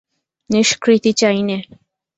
[0.49, 1.57] নিষ্কৃতি চাই নে।